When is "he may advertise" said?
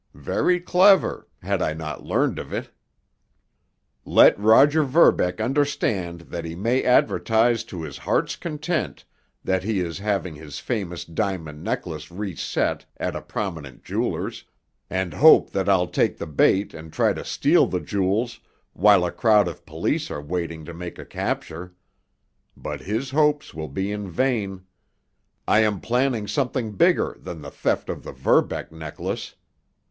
6.43-7.63